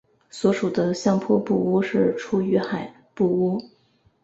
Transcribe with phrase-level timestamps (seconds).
[0.31, 3.61] 所属的相扑部屋是出羽海部屋。